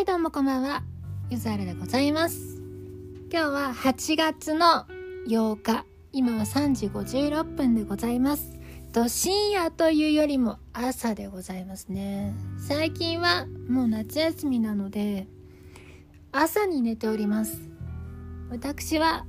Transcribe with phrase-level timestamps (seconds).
[0.00, 0.82] はいどうもこんばんは。
[1.28, 2.62] ゆずあるでございます。
[3.30, 4.86] 今日は8月の
[5.28, 5.84] 8日。
[6.10, 8.56] 今は3時56分でございます。
[8.94, 12.34] と深夜というよりも朝でございますね。
[12.66, 15.26] 最近はもう夏休みなので
[16.32, 17.60] 朝に寝ております。
[18.48, 19.26] 私は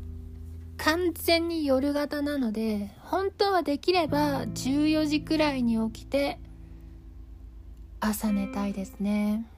[0.78, 6.40] 完全に夜型なので本当はできれば14時くらいに起きて
[8.00, 9.51] 朝寝たいですね。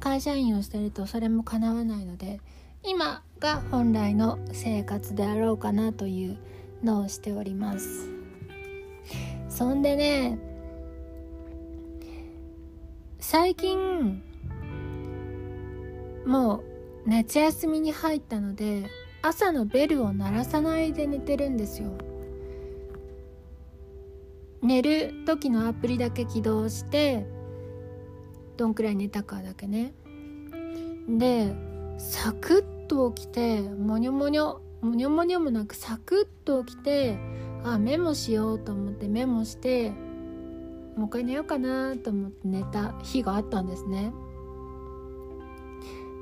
[0.00, 2.40] 会社員をしてるとそれも叶わないので
[2.82, 6.38] 今が本来の生活であろうかなという
[6.82, 8.08] のをしております。
[9.48, 10.38] そんでね
[13.18, 14.22] 最近
[16.26, 16.64] もう
[17.06, 18.84] 夏休みに入ったので
[19.22, 21.90] 朝のベルを鳴らさないで寝てるんですよ。
[24.62, 27.26] 寝る時のアプリだけ起動して
[28.56, 29.94] どんくらい寝たかだけね。
[31.18, 31.54] で
[31.98, 37.18] サクッと起きてモニョモニョモニョモニョもなくサクッと起きて
[37.64, 39.90] あメモしようと思ってメモして
[40.96, 44.12] もう一回寝ようかなと思って寝た日があったんですね。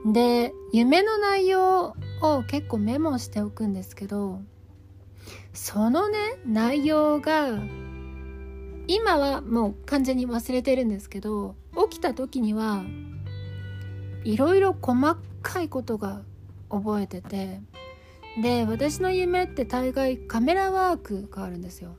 [0.07, 4.41] で夢の内容を結構メモしておくんですけど
[5.53, 7.49] そのね内容が
[8.87, 11.57] 今はもう完全に忘れてるんですけど
[11.91, 12.83] 起きた時には
[14.25, 16.23] いろいろ細かいことが
[16.71, 17.61] 覚えてて
[18.43, 21.97] で私の夢って大概カメラワークがあるんですよ。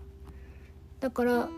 [1.00, 1.50] だから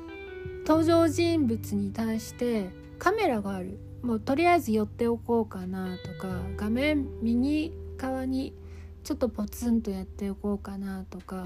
[0.68, 3.80] 登場人物に対してカメラがある。
[4.02, 8.56] もうとりあえず寄っておこうかなとか画面右側に
[9.04, 11.46] ちょっとポツンとやっておこうかなとか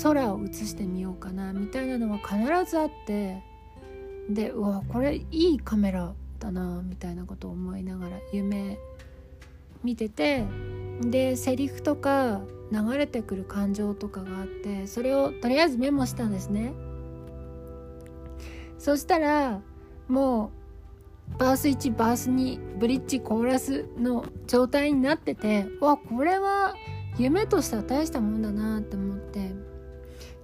[0.00, 2.38] 空を映してみようかなみたいなのは必
[2.70, 3.42] ずあって
[4.28, 8.78] でうわこれいいカメラだなみたいなことを思いながら夢
[9.82, 10.44] 見てて
[11.00, 16.72] でセリフとか流れてくる感情とかがあってそれをとりあえずメモしたんですね。
[18.78, 19.60] そしたら
[20.08, 20.52] も
[21.36, 26.74] うバース1バース2ブリッジコーラスの状態になっててわこれは
[27.16, 29.54] 夢としては大したもんだなって思って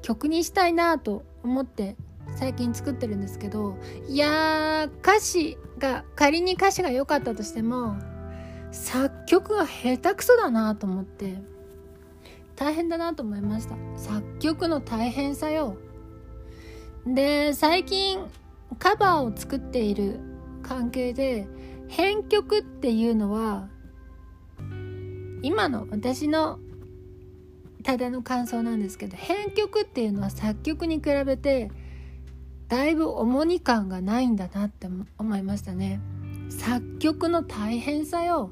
[0.00, 1.96] 曲にしたいなと思って
[2.40, 3.76] 最近作ってるんですけど
[4.08, 7.98] いやー歌詞が仮に歌詞が良かったとしても
[8.72, 11.34] 作曲が下手くそだなと思って
[12.56, 13.74] 大変だなと思いました。
[13.96, 15.76] 作曲の大変さよ。
[17.06, 18.20] で最近
[18.78, 20.20] カバーを作っている
[20.62, 21.46] 関係で
[21.88, 23.68] 編曲っていうのは
[25.42, 26.58] 今の私の
[27.82, 31.70] ただの感想なんですけど編曲っていうのは作曲に比べて
[32.70, 34.88] だいぶ重荷感がないんだなって
[35.18, 36.00] 思いましたね。
[36.48, 38.50] 作曲の大変さよ。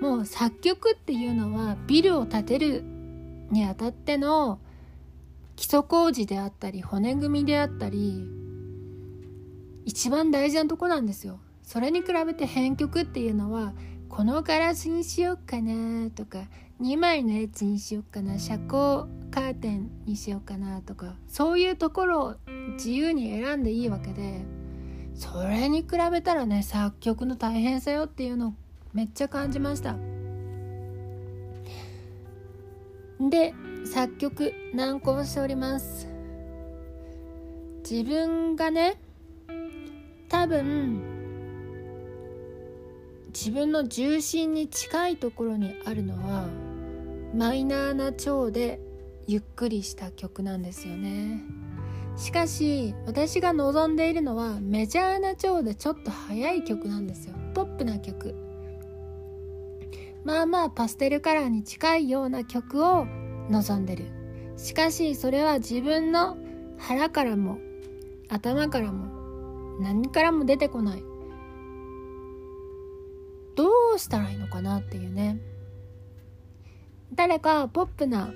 [0.00, 2.82] もう作曲っていうのはビルを建てる
[3.50, 4.58] にあたっての
[5.54, 8.26] 基礎工事であったり骨組みであったり
[9.84, 11.38] 一番大事なとこなんですよ。
[11.62, 13.72] それに比べて編曲っていうのは
[14.10, 16.40] このガラスにしよっかなとか
[16.82, 22.34] 2枚のやつにしよっかな遮光カーテンにしようかなとかそういうところを
[22.72, 24.44] 自由に選んでいいわけで
[25.14, 28.54] それに比べたらね作曲の大変さよっていうのを
[28.92, 29.96] めっちゃ感じました。
[33.20, 33.54] で
[33.84, 36.08] 作曲難航しております。
[37.88, 38.98] 自分がね
[40.28, 41.19] 多分
[43.32, 46.48] 自分の重心に近いところにあるのは
[47.34, 48.80] マイナーな調で
[49.26, 51.42] ゆっくりした曲なんですよね。
[52.16, 57.34] しかし私が望んでいるのはメジャーな調でちょっと速い曲なんですよ。
[57.54, 58.34] ポップな曲。
[60.24, 63.06] まあまあパステルカラーに近いような曲を
[63.48, 64.06] 望んでる。
[64.56, 66.36] しかしそれは自分の
[66.78, 67.58] 腹からも
[68.28, 71.09] 頭からも何からも出てこない。
[73.94, 75.38] うしたらいいのかなっていうね。
[77.14, 78.32] 誰かポップな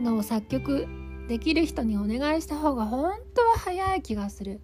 [0.00, 0.86] のを作曲
[1.28, 4.60] できる人にお願いした方が本当は早い気がする。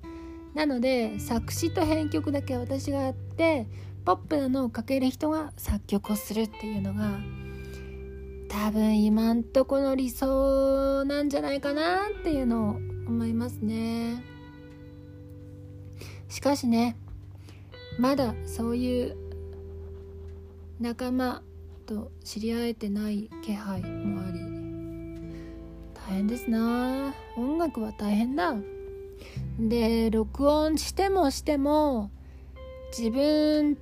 [0.54, 3.66] なので作詞と編曲だけ私がやって
[4.04, 7.18] ポップなのをかける人が作曲をするっていうのが
[8.48, 12.76] 多分今んとこの理想なんじゃないかなっていうのを
[13.06, 14.24] 思いますね。
[16.28, 16.96] しかしね
[17.98, 19.27] まだそういう
[20.80, 21.42] 仲間
[21.86, 24.38] と知り合えてない気配もあり
[25.94, 27.12] 大変ですな。
[27.36, 28.54] 音楽は大変だ。
[29.58, 32.12] で録音してもしても
[32.96, 33.76] 自分っ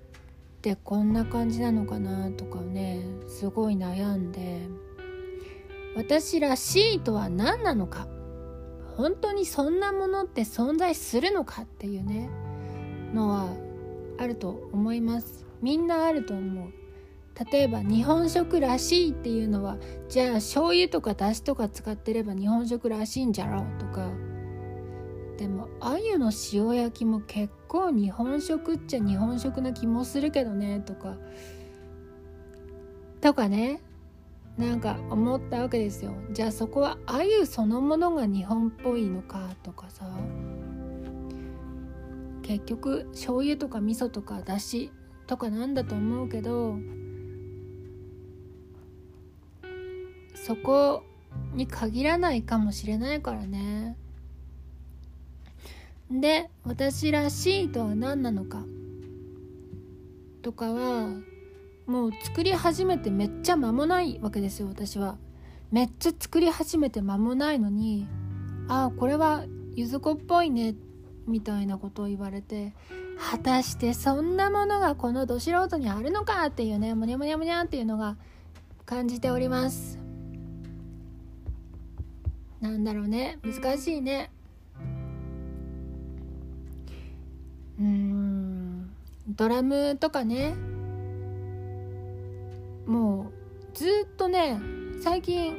[0.62, 4.62] てこんな感じなのかなとかねすごい悩んで
[5.94, 8.08] 私らしいとは何なのか
[8.96, 12.30] 本当にそんなものって存在するのかっていうね
[13.12, 13.54] のは
[14.18, 15.44] あると思います。
[15.60, 16.85] みんなあると思う。
[17.50, 19.76] 例えば日本食らしいっていうのは
[20.08, 24.08] じゃあ醤油とかだしとか使ってれば日本食らしいんじゃろうとか。
[25.36, 31.16] でも鮎の塩焼きも結構日本食っちゃ日本食な気もするけどねとか。
[33.20, 33.82] とかね。
[34.56, 36.12] なんか思ったわけですよ。
[36.32, 40.08] じゃあそこは鮎そのものが日本っぽいのかとかさ。
[42.40, 44.92] 結局醤油とか味噌とかだし
[45.26, 46.78] とかなんだと思うけど
[50.46, 51.02] そこ
[51.54, 53.96] に限らないかもしれないからね。
[56.08, 58.62] で私らしいとは何なのか？
[60.42, 61.08] とかは
[61.88, 65.18] もう作り始めてめっちゃ間もないわけですよ私は。
[65.72, 68.06] めっちゃ作り始めて間もないのに
[68.68, 70.76] ああこれはゆず子っぽいね
[71.26, 72.72] みたいなことを言われて
[73.18, 78.16] 果たしてそんなものがこのど素人にあるのかっていうねむにゃむにゃむにゃっていうのが
[78.84, 80.05] 感じております。
[82.70, 83.38] なんだろうね。
[83.42, 84.30] 難しいね。
[87.78, 88.90] うん。
[89.28, 90.54] ドラムとかね。
[92.86, 94.60] もうずっとね
[95.02, 95.56] 最近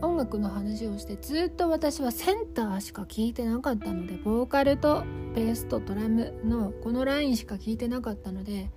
[0.00, 5.04] 音楽の話をしてずっと私はセンターしか聴いてなかったのでボーカルと
[5.34, 8.70] ベースとドラムのこのラインしか聴いてなかったので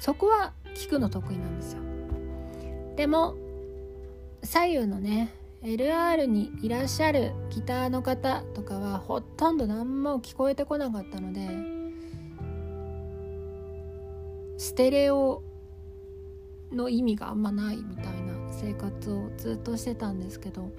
[0.00, 1.82] そこは聴くの得意なんですよ。
[2.96, 3.36] でも
[4.42, 11.48] 左右のね LR にいらっしゃるギターの方とかはほとんど何も聞こえてこなかったので
[14.58, 15.42] ステレオ
[16.70, 20.70] の意味があんまないみたいな生活をずっとしてたんですけど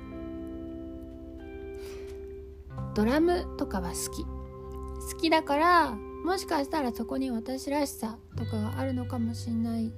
[2.94, 4.24] ドラムとかは好き。
[4.24, 9.92] 好きだからもしかしたらそこに私らしさとかがあるのかもしんない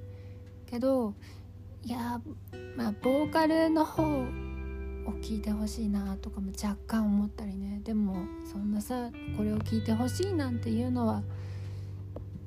[0.66, 1.14] けど
[1.84, 2.20] いや
[2.76, 4.47] まあボーカルの方
[5.08, 7.80] を聞いてほしいなとかも若干思ったりね。
[7.84, 11.22] でもそんなさこれを聞いてほしいなんていうのは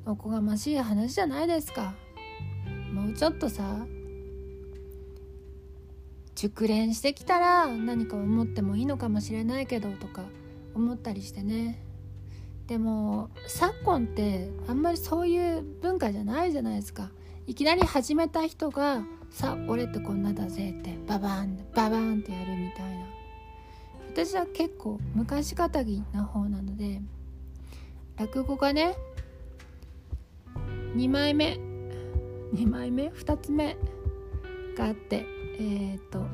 [0.06, 1.94] おこがましい話じゃないですか。
[2.94, 3.86] もうちょっとさ
[6.36, 10.24] 熟練してきたら何か思ってもいいのかもしれないけどとか
[10.74, 11.84] 思ったりしてね。
[12.68, 17.12] でも昨今ってあんまりそういう文化じゃないじゃないですか。
[17.48, 23.06] いきなり始めた人が「さあ俺ってこんなだぜ」ってババンババンってやるみたいな。
[24.14, 27.02] 私は結構昔かたぎな方なので
[28.18, 28.98] 落語がね
[30.96, 31.58] 2枚目
[32.54, 33.78] 2枚目2つ目
[34.78, 35.26] があって
[35.58, 36.26] えっ、ー、と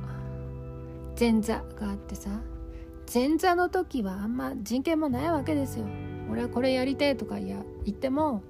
[1.20, 2.32] 前座があってさ
[3.14, 5.86] 前座の時はあんま人権もないわけですよ。
[6.30, 8.42] 俺はこれやりてえとか言っても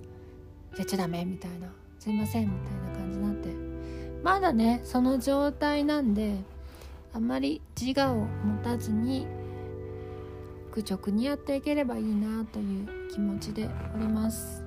[0.77, 1.67] やっちゃダメみたいな。
[1.99, 2.86] すいませんみたいな。
[4.27, 6.35] まだねその状態なんで
[7.13, 9.25] あまり自我を持たずに
[10.73, 14.65] 愚直にやっていければいいなという気持ちでおります。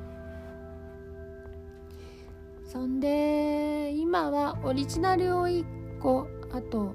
[2.73, 6.95] そんで今はオリジナルを1個あと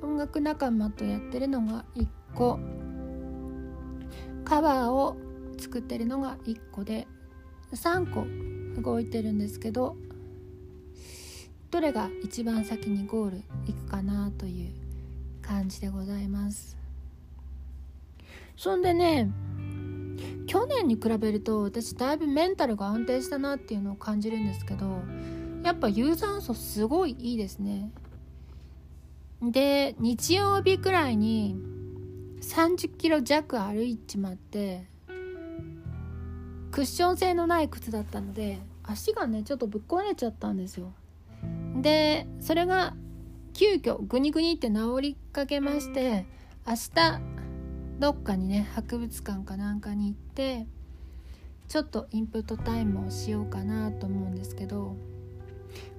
[0.00, 2.58] 音楽仲間とやってるのが1個
[4.42, 5.18] カバーを
[5.58, 7.06] 作ってるのが1個で
[7.74, 8.10] 3
[8.74, 9.98] 個動いてるんですけど
[11.74, 14.70] どれが一番先にゴールいくかなという
[15.42, 16.76] 感じでございます。
[18.56, 19.28] そんでね
[20.46, 25.02] 去年に比べると私だいぶメンタルが安定したなっていうのを感じるんですけど
[25.64, 27.90] やっぱ有酸素すごいいいですね。
[29.42, 31.56] で日曜日くらいに
[32.40, 34.84] 30キロ弱歩いちまって
[36.70, 40.92] クッション性のない靴だったので足がねちょっとぶっ壊れちゃったんですよ。
[41.80, 42.94] でそれが
[43.52, 46.26] 急遽グニグニって治りかけまして
[46.66, 47.20] 明日
[47.98, 50.66] どっかにね博物館かなんかに行って
[51.68, 54.96] ちょっとインプットタイムをしようかなと思うんですけど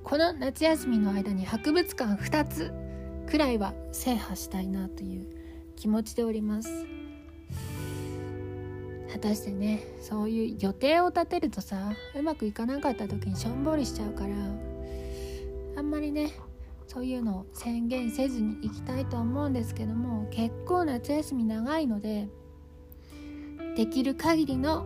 [0.04, 2.74] この夏休みの間に博物館2つ
[3.28, 5.28] くらいは制覇したいなという
[5.76, 6.86] 気持ちでおります。
[9.12, 14.36] 果たしてねそういう予定を立てるとさうまくいかなかった時にしょんぼりしちゃうから
[15.76, 16.32] あんまりね
[16.88, 22.28] そういうのを宣言せずに行きたいと思うんですけども結構夏休み長いので
[23.76, 24.86] できる限りの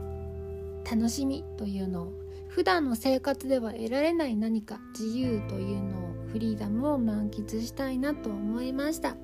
[0.90, 2.14] 楽しみというのを
[2.50, 9.16] 普段の生活では得られない何か自由というのをフリーダムを満喫したいなと思いました。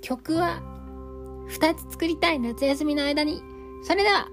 [0.00, 0.62] 曲は
[1.48, 3.42] 2つ作りたい夏休みの間に。
[3.84, 4.28] それでは